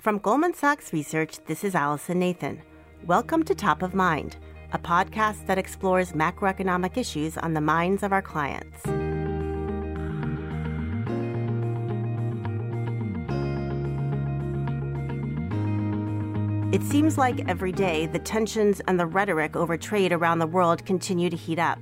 [0.00, 2.62] From Goldman Sachs Research, this is Allison Nathan.
[3.04, 4.38] Welcome to Top of Mind,
[4.72, 8.80] a podcast that explores macroeconomic issues on the minds of our clients.
[16.74, 20.86] It seems like every day the tensions and the rhetoric over trade around the world
[20.86, 21.78] continue to heat up.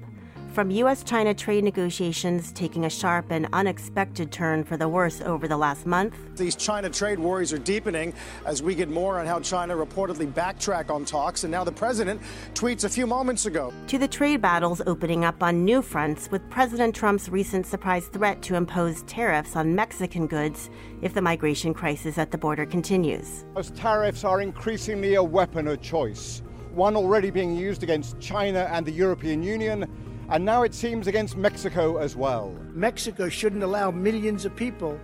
[0.59, 1.05] From U.S.
[1.05, 5.87] China trade negotiations taking a sharp and unexpected turn for the worse over the last
[5.87, 6.17] month.
[6.35, 8.13] These China trade worries are deepening
[8.45, 11.45] as we get more on how China reportedly backtrack on talks.
[11.45, 12.21] And now the president
[12.55, 13.73] tweets a few moments ago.
[13.87, 18.43] To the trade battles opening up on new fronts with President Trump's recent surprise threat
[18.43, 20.71] to impose tariffs on Mexican goods
[21.03, 23.45] if the migration crisis at the border continues.
[23.55, 28.85] Those tariffs are increasingly a weapon of choice, one already being used against China and
[28.85, 29.89] the European Union
[30.31, 32.55] and now it seems against Mexico as well.
[32.73, 34.99] Mexico shouldn't allow millions of people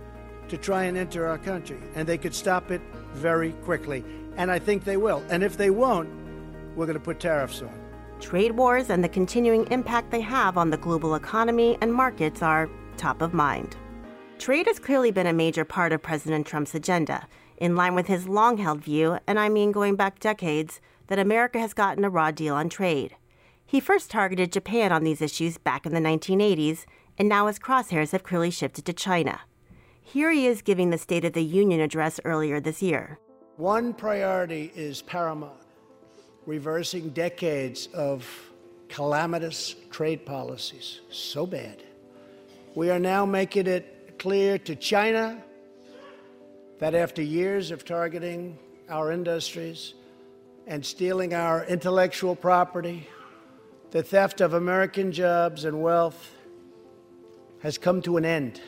[0.47, 2.81] to try and enter our country, and they could stop it
[3.13, 4.03] very quickly.
[4.37, 5.23] And I think they will.
[5.29, 6.09] And if they won't,
[6.75, 7.73] we're going to put tariffs on.
[8.19, 12.69] Trade wars and the continuing impact they have on the global economy and markets are
[12.97, 13.75] top of mind.
[14.37, 18.27] Trade has clearly been a major part of President Trump's agenda, in line with his
[18.27, 22.31] long held view, and I mean going back decades, that America has gotten a raw
[22.31, 23.15] deal on trade.
[23.65, 26.85] He first targeted Japan on these issues back in the 1980s,
[27.17, 29.41] and now his crosshairs have clearly shifted to China.
[30.01, 33.19] Here he is giving the State of the Union address earlier this year.
[33.57, 35.65] One priority is paramount
[36.45, 38.27] reversing decades of
[38.87, 41.01] calamitous trade policies.
[41.09, 41.83] So bad.
[42.75, 45.43] We are now making it clear to China
[46.79, 49.95] that after years of targeting our industries
[50.67, 53.07] and stealing our intellectual property,
[53.91, 56.35] the theft of American jobs and wealth
[57.59, 58.61] has come to an end.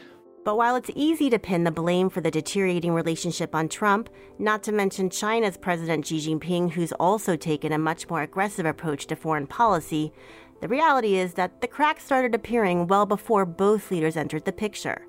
[0.43, 4.63] But while it's easy to pin the blame for the deteriorating relationship on Trump, not
[4.63, 9.17] to mention China's President Xi Jinping, who's also taken a much more aggressive approach to
[9.17, 10.13] foreign policy,
[10.61, 15.05] the reality is that the cracks started appearing well before both leaders entered the picture.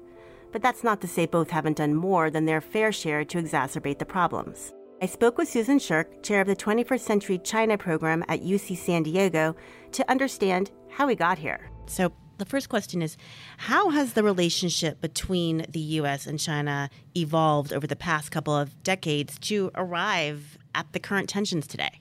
[0.51, 4.01] But that's not to say both haven't done more than their fair share to exacerbate
[4.01, 4.73] the problems.
[5.01, 9.05] I spoke with Susan Shirk, chair of the 21st Century China program at UC San
[9.05, 9.55] Diego,
[9.93, 11.71] to understand how we got here.
[11.87, 13.17] So, the first question is
[13.59, 18.83] How has the relationship between the US and China evolved over the past couple of
[18.83, 22.01] decades to arrive at the current tensions today?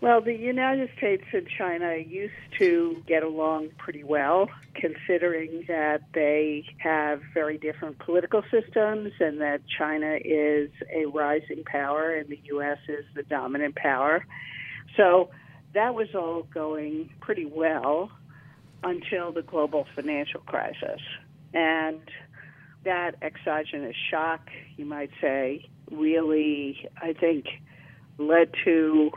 [0.00, 6.64] Well, the United States and China used to get along pretty well, considering that they
[6.78, 12.78] have very different political systems and that China is a rising power and the U.S.
[12.86, 14.24] is the dominant power.
[14.96, 15.30] So
[15.74, 18.12] that was all going pretty well
[18.84, 21.00] until the global financial crisis.
[21.52, 22.00] And
[22.84, 27.46] that exogenous shock, you might say, really, I think,
[28.16, 29.10] led to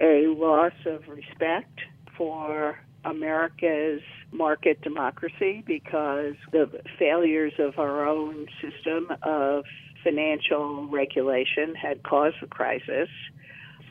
[0.00, 1.80] a loss of respect
[2.16, 4.02] for America's
[4.32, 9.64] market democracy because the failures of our own system of
[10.04, 13.08] financial regulation had caused the crisis.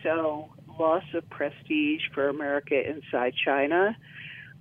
[0.03, 0.49] So,
[0.79, 3.95] loss of prestige for America inside China.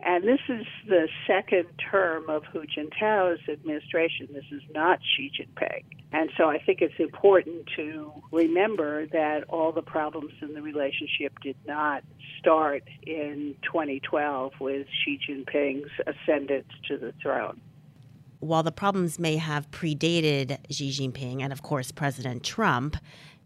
[0.01, 4.29] And this is the second term of Hu Jintao's administration.
[4.33, 5.85] This is not Xi Jinping.
[6.13, 11.39] And so I think it's important to remember that all the problems in the relationship
[11.43, 12.05] did not
[12.39, 17.61] start in 2012 with Xi Jinping's ascendance to the throne.
[18.41, 22.97] While the problems may have predated Xi Jinping and, of course, President Trump,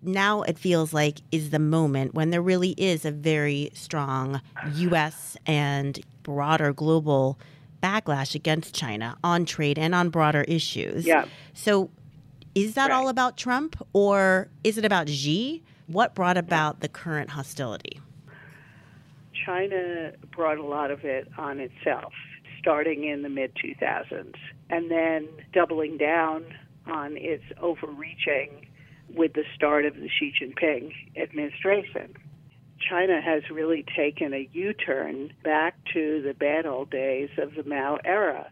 [0.02, 4.40] now it feels like is the moment when there really is a very strong
[4.74, 5.36] U.S.
[5.46, 7.38] and broader global
[7.82, 11.06] backlash against China on trade and on broader issues.
[11.06, 11.26] Yeah.
[11.52, 11.90] So
[12.54, 12.96] is that right.
[12.96, 15.62] all about Trump or is it about Xi?
[15.86, 18.00] What brought about the current hostility?
[19.44, 22.12] China brought a lot of it on itself,
[22.60, 24.34] starting in the mid 2000s,
[24.70, 26.44] and then doubling down
[26.86, 28.66] on its overreaching
[29.14, 32.14] with the start of the Xi Jinping administration.
[32.88, 37.62] China has really taken a U turn back to the bad old days of the
[37.62, 38.50] Mao era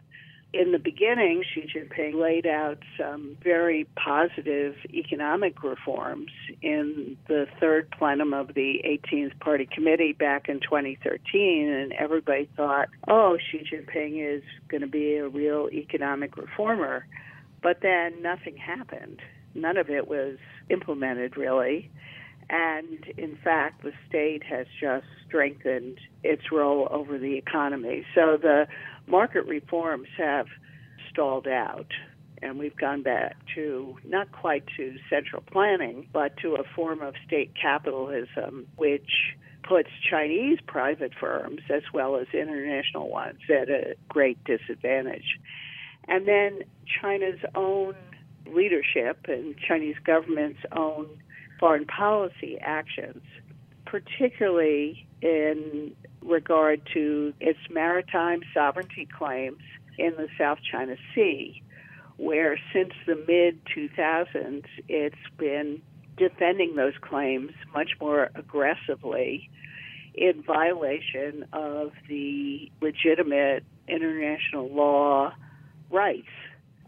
[0.53, 6.29] in the beginning, Xi Jinping laid out some very positive economic reforms
[6.61, 12.89] in the third plenum of the 18th Party Committee back in 2013, and everybody thought,
[13.07, 17.05] oh, Xi Jinping is going to be a real economic reformer.
[17.63, 19.21] But then nothing happened.
[19.53, 20.37] None of it was
[20.69, 21.91] implemented, really.
[22.49, 28.05] And in fact, the state has just strengthened its role over the economy.
[28.13, 28.67] So the
[29.07, 30.47] market reforms have
[31.09, 31.87] stalled out.
[32.41, 37.13] and we've gone back to not quite to central planning, but to a form of
[37.25, 39.35] state capitalism, which
[39.67, 45.39] puts Chinese private firms as well as international ones at a great disadvantage.
[46.07, 46.61] And then
[46.99, 47.95] China's own
[48.53, 51.07] leadership and Chinese government's own
[51.59, 53.21] foreign policy actions,
[53.85, 59.61] particularly in regard to its maritime sovereignty claims
[59.97, 61.61] in the South China Sea,
[62.17, 65.81] where since the mid 2000s it's been
[66.17, 69.49] defending those claims much more aggressively
[70.13, 75.33] in violation of the legitimate international law
[75.89, 76.27] rights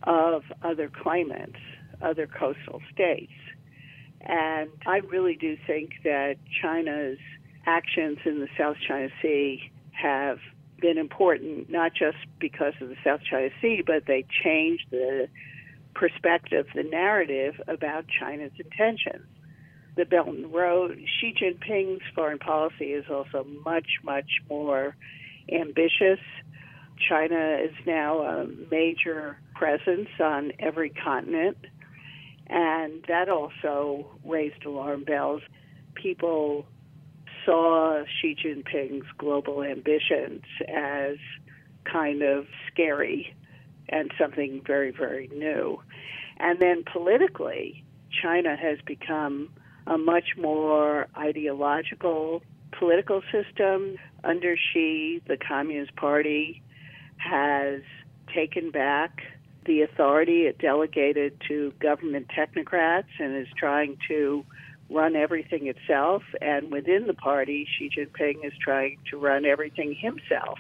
[0.04, 1.60] of other climates,
[2.02, 3.32] other coastal states.
[4.22, 7.18] And I really do think that China's
[7.66, 10.40] actions in the South China Sea have
[10.80, 15.28] been important, not just because of the South China Sea, but they changed the
[15.94, 19.26] perspective, the narrative about China's intentions.
[19.96, 24.96] The Belt and Road, Xi Jinping's foreign policy is also much, much more
[25.52, 26.20] ambitious.
[27.08, 31.58] China is now a major presence on every continent,
[32.48, 35.42] and that also raised alarm bells.
[35.96, 36.66] People
[37.46, 41.18] saw Xi Jinping's global ambitions as
[41.84, 43.36] kind of scary
[43.90, 45.82] and something very, very new.
[46.38, 47.84] And then politically,
[48.22, 49.50] China has become
[49.88, 52.42] a much more ideological
[52.72, 53.98] political system.
[54.24, 56.62] Under Xi, the Communist Party
[57.18, 57.82] has
[58.34, 59.22] taken back
[59.66, 64.46] the authority it delegated to government technocrats and is trying to
[64.90, 66.24] run everything itself.
[66.42, 70.60] And within the party, Xi Jinping is trying to run everything himself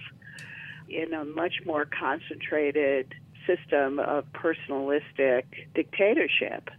[0.90, 3.14] in a much more concentrated
[3.48, 6.70] system of personalistic dictatorship.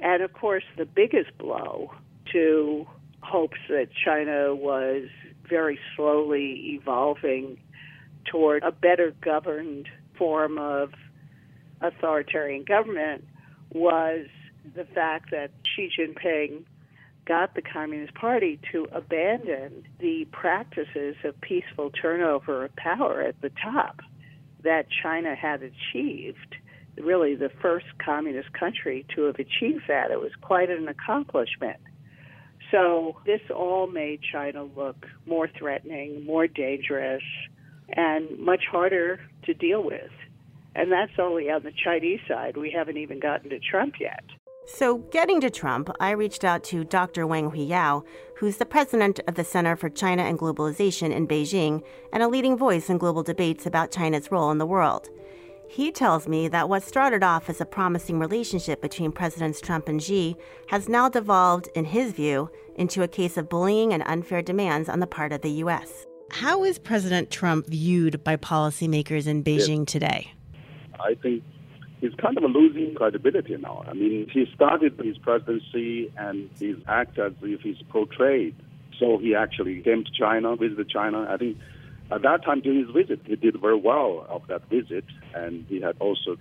[0.00, 1.92] And of course, the biggest blow
[2.32, 2.86] to
[3.20, 5.08] hopes that China was
[5.48, 7.58] very slowly evolving
[8.24, 10.92] toward a better governed form of
[11.80, 13.24] authoritarian government
[13.72, 14.26] was
[14.74, 16.64] the fact that Xi Jinping
[17.26, 23.50] got the Communist Party to abandon the practices of peaceful turnover of power at the
[23.62, 24.00] top
[24.64, 26.56] that China had achieved.
[26.96, 30.10] Really, the first communist country to have achieved that.
[30.10, 31.78] It was quite an accomplishment.
[32.72, 37.22] So, this all made China look more threatening, more dangerous,
[37.88, 40.10] and much harder to deal with.
[40.78, 42.56] And that's only on the Chinese side.
[42.56, 44.22] We haven't even gotten to Trump yet.
[44.64, 47.26] So, getting to Trump, I reached out to Dr.
[47.26, 48.04] Wang Huiyao,
[48.36, 51.82] who's the president of the Center for China and Globalization in Beijing
[52.12, 55.08] and a leading voice in global debates about China's role in the world.
[55.68, 60.00] He tells me that what started off as a promising relationship between Presidents Trump and
[60.00, 60.36] Xi
[60.68, 65.00] has now devolved, in his view, into a case of bullying and unfair demands on
[65.00, 66.06] the part of the U.S.
[66.30, 69.92] How is President Trump viewed by policymakers in Beijing yes.
[69.92, 70.32] today?
[71.00, 71.42] I think
[72.00, 73.84] he's kind of losing credibility now.
[73.86, 78.54] I mean, he started his presidency and he acts as if he's portrayed.
[78.98, 81.26] So he actually came to China, visited China.
[81.28, 81.56] I think
[82.10, 85.04] at that time during his visit, he did very well of that visit,
[85.34, 86.36] and he had also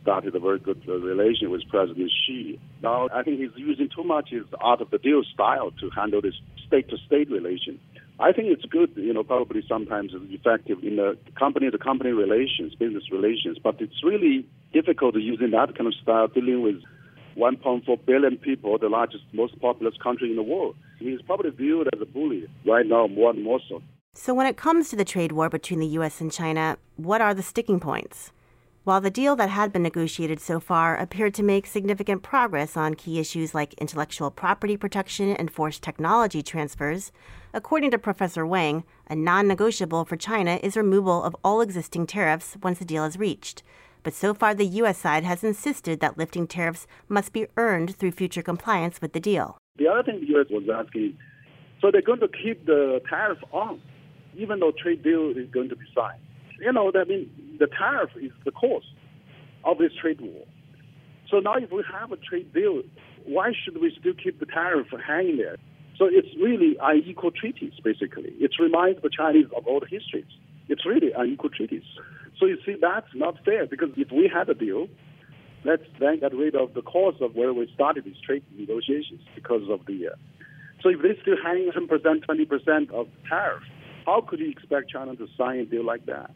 [0.00, 2.58] started a very good relation with President Xi.
[2.82, 6.20] Now, I think he's using too much his Art of the Deal style to handle
[6.22, 6.34] this
[6.66, 7.80] state to state relation.
[8.20, 12.74] I think it's good, you know, probably sometimes effective in the company to company relations,
[12.74, 16.82] business relations, but it's really difficult using that kind of style dealing with
[17.36, 20.74] 1.4 billion people, the largest, most populous country in the world.
[20.98, 23.80] He's probably viewed as a bully right now, more and more so.
[24.14, 26.20] So, when it comes to the trade war between the U.S.
[26.20, 28.32] and China, what are the sticking points?
[28.88, 32.94] While the deal that had been negotiated so far appeared to make significant progress on
[32.94, 37.12] key issues like intellectual property protection and forced technology transfers,
[37.52, 42.56] according to Professor Wang, a non negotiable for China is removal of all existing tariffs
[42.62, 43.62] once the deal is reached.
[44.02, 44.96] But so far, the U.S.
[44.96, 49.58] side has insisted that lifting tariffs must be earned through future compliance with the deal.
[49.76, 50.46] The other thing the U.S.
[50.48, 51.18] was asking
[51.82, 53.82] so they're going to keep the tariffs on,
[54.34, 56.22] even though trade deal is going to be signed.
[56.58, 58.84] You know, I mean, the tariff is the cause
[59.64, 60.44] of this trade war.
[61.30, 62.82] So now, if we have a trade deal,
[63.26, 65.56] why should we still keep the tariff hanging there?
[65.98, 68.32] So it's really unequal treaties, basically.
[68.38, 70.30] It reminds the Chinese of old histories.
[70.68, 71.82] It's really unequal treaties.
[72.38, 74.88] So you see, that's not fair because if we had a deal,
[75.64, 79.62] let's then get rid of the cause of where we started these trade negotiations because
[79.68, 80.08] of the.
[80.08, 80.16] Uh,
[80.82, 83.62] so if they still hang 10%, 20% of the tariff,
[84.06, 86.30] how could you expect China to sign a deal like that?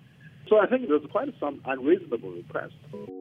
[0.49, 2.75] So I think there's quite some unreasonable request.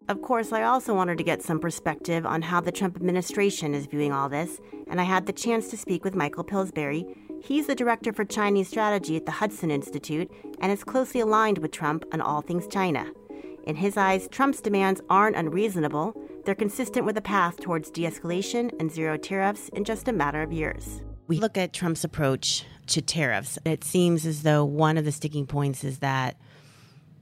[0.09, 3.85] Of course, I also wanted to get some perspective on how the Trump administration is
[3.85, 4.59] viewing all this,
[4.89, 7.05] and I had the chance to speak with Michael Pillsbury.
[7.41, 11.71] He's the director for Chinese strategy at the Hudson Institute and is closely aligned with
[11.71, 13.05] Trump on all things China.
[13.65, 16.15] In his eyes, Trump's demands aren't unreasonable.
[16.45, 20.41] They're consistent with a path towards de escalation and zero tariffs in just a matter
[20.41, 21.01] of years.
[21.27, 23.57] We look at Trump's approach to tariffs.
[23.63, 26.37] It seems as though one of the sticking points is that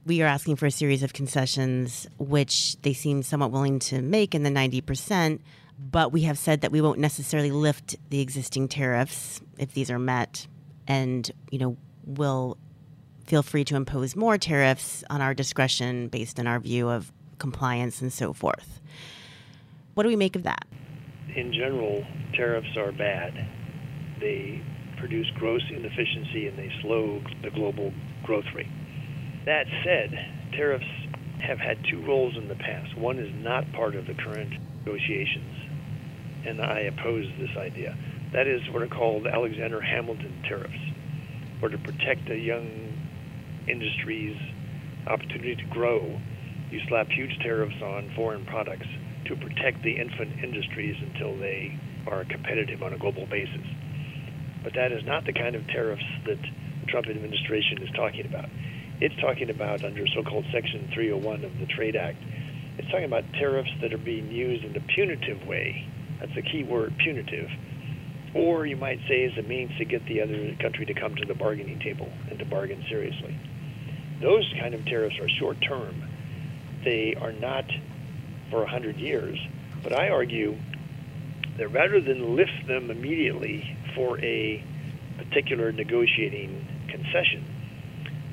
[0.06, 4.34] we are asking for a series of concessions, which they seem somewhat willing to make
[4.34, 5.40] in the 90%.
[5.78, 9.98] But we have said that we won't necessarily lift the existing tariffs if these are
[9.98, 10.46] met,
[10.86, 12.58] and you know will
[13.26, 18.02] feel free to impose more tariffs on our discretion based on our view of compliance
[18.02, 18.80] and so forth.
[19.94, 20.66] What do we make of that?
[21.34, 22.04] In general,
[22.34, 23.32] tariffs are bad.
[24.20, 24.62] They
[24.98, 27.92] produce gross inefficiency and they slow the global
[28.24, 28.66] growth rate.
[29.46, 30.10] That said,
[30.52, 30.84] tariffs
[31.40, 32.96] have had two roles in the past.
[32.98, 34.52] One is not part of the current
[34.84, 35.54] negotiations,
[36.46, 37.96] and I oppose this idea.
[38.32, 40.82] That is what are called Alexander Hamilton tariffs,
[41.62, 42.68] or to protect a young
[43.66, 44.36] industry's
[45.06, 46.20] opportunity to grow,
[46.70, 48.86] you slap huge tariffs on foreign products
[49.26, 53.66] to protect the infant industries until they are competitive on a global basis.
[54.62, 58.48] But that is not the kind of tariffs that the Trump administration is talking about.
[59.00, 62.18] It's talking about under so-called Section 301 of the Trade Act.
[62.76, 65.88] It's talking about tariffs that are being used in a punitive way.
[66.18, 67.48] That's the key word, punitive.
[68.34, 71.24] Or you might say as a means to get the other country to come to
[71.24, 73.34] the bargaining table and to bargain seriously.
[74.20, 76.04] Those kind of tariffs are short term.
[76.84, 77.64] They are not
[78.50, 79.38] for 100 years.
[79.82, 80.58] But I argue
[81.56, 84.62] that rather than lift them immediately for a
[85.16, 87.46] particular negotiating concession,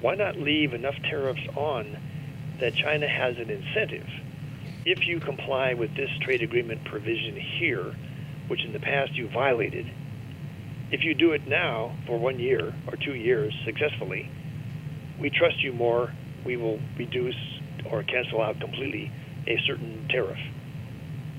[0.02, 1.98] why not leave enough tariffs on
[2.60, 4.08] that China has an incentive?
[4.86, 7.94] If you comply with this trade agreement provision here,
[8.48, 9.86] which in the past you violated,
[10.92, 14.30] if you do it now for one year or two years successfully,
[15.20, 16.14] we trust you more,
[16.46, 17.36] we will reduce
[17.92, 19.12] or cancel out completely
[19.48, 20.40] a certain tariff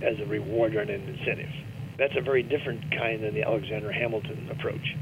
[0.03, 1.50] as a reward and an incentive.
[1.99, 4.97] That's a very different kind than the Alexander Hamilton approach.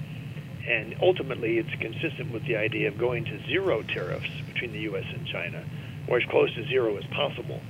[0.66, 5.04] And ultimately, it's consistent with the idea of going to zero tariffs between the U.S.
[5.14, 5.64] and China,
[6.08, 7.60] or as close to zero as possible,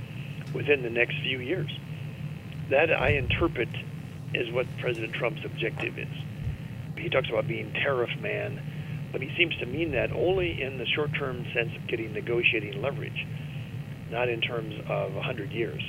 [0.54, 1.70] within the next few years.
[2.70, 3.68] That I interpret
[4.34, 6.08] is what President Trump's objective is.
[6.96, 8.60] He talks about being tariff man,
[9.12, 12.80] but he seems to mean that only in the short term sense of getting negotiating
[12.80, 13.26] leverage,
[14.10, 15.82] not in terms of 100 years.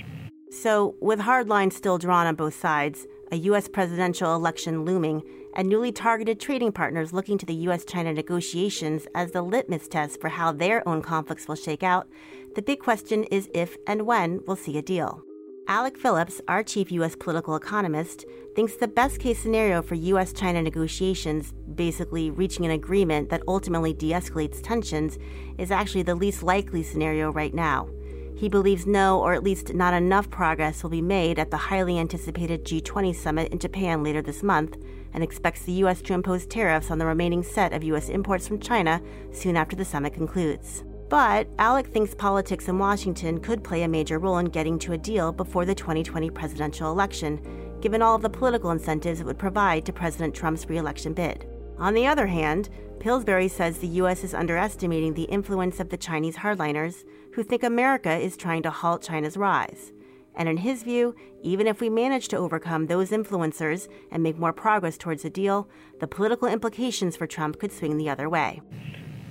[0.49, 3.67] So, with hard lines still drawn on both sides, a U.S.
[3.67, 5.23] presidential election looming,
[5.55, 7.83] and newly targeted trading partners looking to the U.S.
[7.85, 12.07] China negotiations as the litmus test for how their own conflicts will shake out,
[12.55, 15.23] the big question is if and when we'll see a deal.
[15.69, 17.15] Alec Phillips, our chief U.S.
[17.15, 20.31] political economist, thinks the best case scenario for U.S.
[20.31, 25.17] China negotiations, basically reaching an agreement that ultimately de escalates tensions,
[25.57, 27.89] is actually the least likely scenario right now.
[28.37, 31.97] He believes no, or at least not enough progress will be made at the highly
[31.97, 34.77] anticipated G20 summit in Japan later this month,
[35.11, 36.03] and expects the U.S.
[36.03, 38.09] to impose tariffs on the remaining set of U.S.
[38.09, 39.01] imports from China
[39.31, 40.83] soon after the summit concludes.
[41.09, 44.99] But Alec thinks politics in Washington could play a major role in getting to a
[44.99, 47.41] deal before the 2020 presidential election,
[47.81, 51.49] given all of the political incentives it would provide to President Trump's reelection bid.
[51.79, 54.23] On the other hand, Pillsbury says the U.S.
[54.23, 57.03] is underestimating the influence of the Chinese hardliners
[57.37, 59.93] who think America is trying to halt China's rise.
[60.33, 61.13] And in his view,
[61.43, 65.69] even if we manage to overcome those influencers and make more progress towards a deal,
[65.99, 68.59] the political implications for Trump could swing the other way.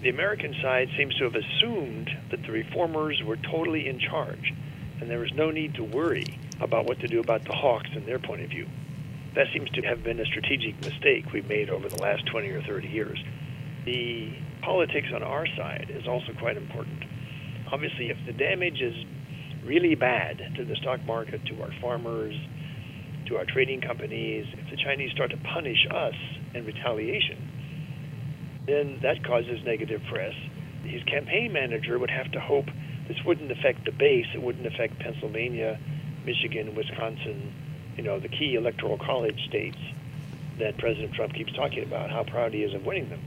[0.04, 4.52] The American side seems to have assumed that the reformers were totally in charge,
[5.00, 6.26] and there was no need to worry
[6.60, 8.68] about what to do about the hawks in their point of view.
[9.34, 12.62] That seems to have been a strategic mistake we've made over the last 20 or
[12.62, 13.18] 30 years.
[13.84, 14.32] The
[14.62, 17.02] politics on our side is also quite important
[17.72, 18.94] obviously, if the damage is
[19.64, 22.34] really bad to the stock market, to our farmers,
[23.26, 26.14] to our trading companies, if the Chinese start to punish us
[26.54, 30.34] in retaliation, then that causes negative press.
[30.84, 32.66] His campaign manager would have to hope
[33.08, 35.78] this wouldn't affect the base, it wouldn't affect Pennsylvania,
[36.24, 37.52] Michigan, Wisconsin,
[37.96, 39.78] you know, the key electoral college states
[40.58, 43.20] that President Trump keeps talking about, how proud he is of winning them.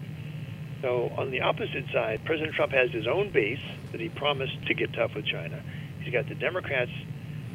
[0.82, 3.60] So on the opposite side, President Trump has his own base
[3.92, 5.62] that he promised to get tough with China.
[6.02, 6.92] He's got the Democrats,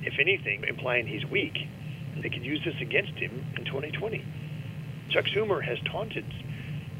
[0.02, 1.56] if anything, implying he's weak.
[2.14, 4.24] And they could use this against him in 2020.
[5.10, 6.24] Chuck Schumer has taunted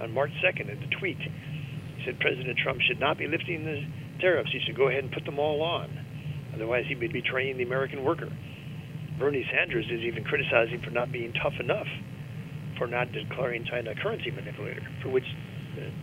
[0.01, 1.19] on March 2nd in the tweet.
[1.19, 3.85] He said President Trump should not be lifting the
[4.21, 5.91] tariffs, he should go ahead and put them all on.
[6.55, 8.31] Otherwise, he would be betraying the American worker.
[9.19, 11.87] Bernie Sanders is even criticizing for not being tough enough,
[12.79, 15.27] for not declaring China a currency manipulator, for which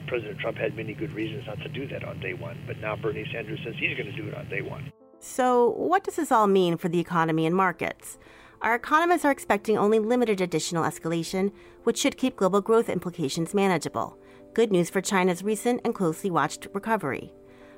[0.07, 2.57] President Trump had many good reasons not to do that on day one.
[2.67, 4.91] But now Bernie Sanders says he's going to do it on day one.
[5.19, 8.17] So, what does this all mean for the economy and markets?
[8.61, 11.51] Our economists are expecting only limited additional escalation,
[11.83, 14.17] which should keep global growth implications manageable.
[14.53, 17.33] Good news for China's recent and closely watched recovery.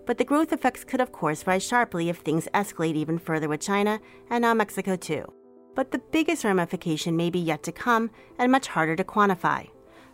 [0.06, 3.62] But the growth effects could, of course, rise sharply if things escalate even further with
[3.62, 5.26] China and now Mexico too.
[5.76, 9.70] But the biggest ramification may be yet to come and much harder to quantify.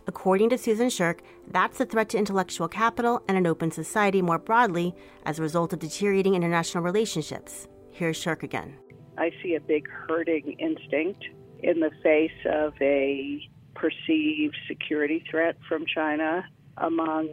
[0.09, 4.39] According to Susan Shirk, that's a threat to intellectual capital and an open society more
[4.39, 7.67] broadly as a result of deteriorating international relationships.
[7.91, 8.73] Here's Shirk again.
[9.19, 11.25] I see a big herding instinct
[11.59, 16.43] in the face of a perceived security threat from China
[16.77, 17.29] among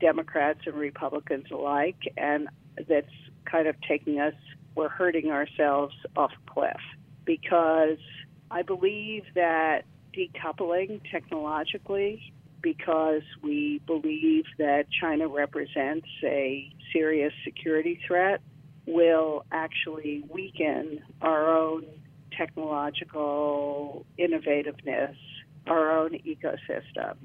[0.00, 2.48] Democrats and Republicans alike, and
[2.88, 3.06] that's
[3.44, 4.34] kind of taking us,
[4.74, 6.80] we're hurting ourselves off a cliff
[7.24, 7.98] because
[8.50, 9.84] I believe that
[10.16, 12.32] decoupling technologically,
[12.62, 18.40] because we believe that China represents a serious security threat,
[18.86, 21.84] will actually weaken our own
[22.36, 25.16] technological innovativeness,
[25.66, 27.16] our own ecosystem.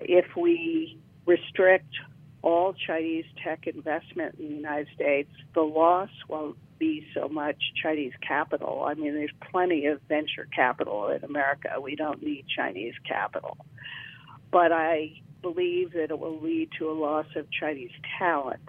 [0.00, 1.94] If we restrict
[2.42, 8.12] all Chinese tech investment in the United States, the loss won't be so much Chinese
[8.26, 8.84] capital.
[8.86, 11.80] I mean, there's plenty of venture capital in America.
[11.80, 13.56] We don't need Chinese capital.
[14.50, 18.68] But I believe that it will lead to a loss of Chinese talent.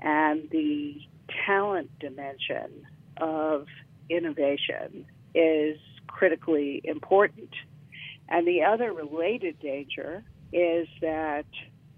[0.00, 1.00] And the
[1.46, 2.86] talent dimension
[3.18, 3.66] of
[4.10, 7.50] innovation is critically important.
[8.28, 11.46] And the other related danger is that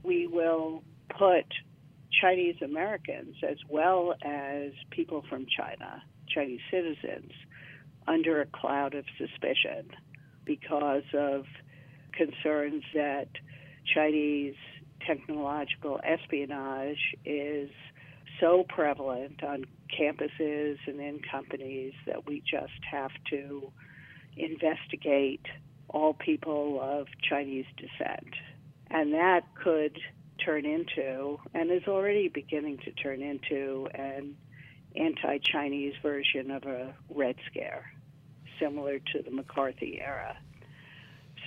[0.03, 1.47] we will put
[2.21, 7.33] Chinese Americans as well as people from China, Chinese citizens,
[8.07, 9.91] under a cloud of suspicion
[10.45, 11.45] because of
[12.13, 13.29] concerns that
[13.95, 14.55] Chinese
[15.07, 17.71] technological espionage is
[18.41, 19.65] so prevalent on
[19.99, 23.71] campuses and in companies that we just have to
[24.37, 25.47] investigate
[25.89, 28.35] all people of Chinese descent.
[28.91, 29.99] And that could
[30.45, 34.37] turn into, and is already beginning to turn into, an
[34.97, 37.93] anti Chinese version of a Red Scare,
[38.61, 40.37] similar to the McCarthy era.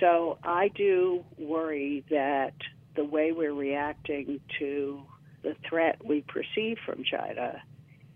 [0.00, 2.54] So I do worry that
[2.94, 5.02] the way we're reacting to
[5.42, 7.62] the threat we perceive from China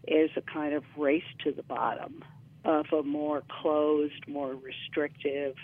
[0.06, 2.24] is a kind of race to the bottom
[2.64, 5.54] of a more closed, more restrictive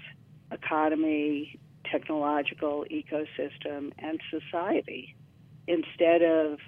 [0.50, 1.58] economy,
[1.90, 5.14] technological ecosystem, and society
[5.66, 6.58] instead of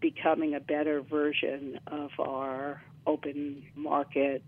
[0.00, 4.42] becoming a better version of our open market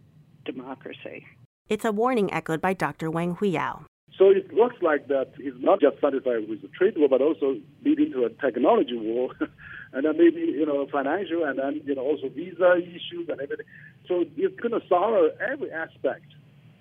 [0.44, 1.26] democracy.
[1.68, 3.10] It's a warning echoed by Dr.
[3.10, 3.84] Wang Huiyao.
[4.18, 7.56] So it looks like that he's not just satisfied with the trade war, but also
[7.84, 9.30] leading to a technology war,
[9.92, 13.66] and then maybe you know financial, and then you know also visa issues and everything.
[14.08, 16.26] So it's going to sour every aspect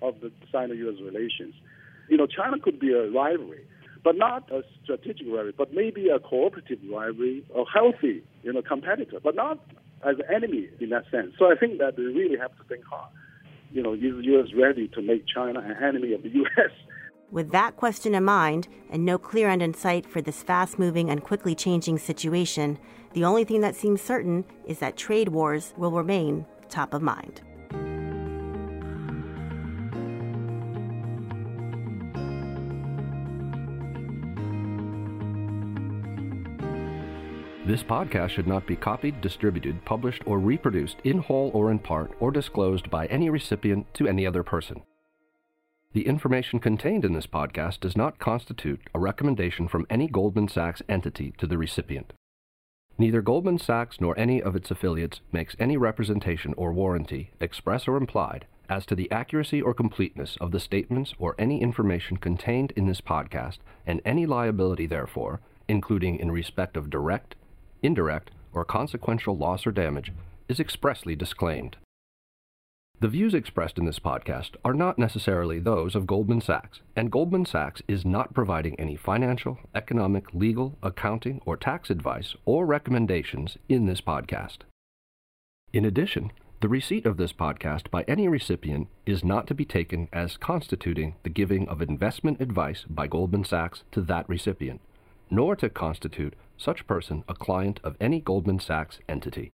[0.02, 1.00] of the China-U.S.
[1.00, 1.54] relations.
[2.08, 3.66] You know, China could be a rivalry,
[4.02, 9.20] but not a strategic rivalry, but maybe a cooperative rivalry, a healthy, you know, competitor,
[9.22, 9.58] but not
[10.06, 11.32] as an enemy in that sense.
[11.38, 13.10] So I think that we really have to think hard.
[13.72, 14.48] You know, is the U.S.
[14.56, 16.70] ready to make China an enemy of the U.S.?
[17.30, 21.10] With that question in mind, and no clear end in sight for this fast moving
[21.10, 22.78] and quickly changing situation,
[23.12, 27.42] the only thing that seems certain is that trade wars will remain top of mind.
[37.68, 42.10] This podcast should not be copied, distributed, published, or reproduced in whole or in part,
[42.18, 44.80] or disclosed by any recipient to any other person.
[45.92, 50.80] The information contained in this podcast does not constitute a recommendation from any Goldman Sachs
[50.88, 52.14] entity to the recipient.
[52.96, 57.98] Neither Goldman Sachs nor any of its affiliates makes any representation or warranty, express or
[57.98, 62.86] implied, as to the accuracy or completeness of the statements or any information contained in
[62.86, 67.34] this podcast, and any liability therefore, including in respect of direct,
[67.82, 70.12] indirect, or consequential loss or damage,
[70.48, 71.76] is expressly disclaimed.
[73.00, 77.46] The views expressed in this podcast are not necessarily those of Goldman Sachs, and Goldman
[77.46, 83.86] Sachs is not providing any financial, economic, legal, accounting, or tax advice or recommendations in
[83.86, 84.58] this podcast.
[85.72, 90.08] In addition, the receipt of this podcast by any recipient is not to be taken
[90.12, 94.80] as constituting the giving of investment advice by Goldman Sachs to that recipient,
[95.30, 99.52] nor to constitute such person a client of any Goldman Sachs entity.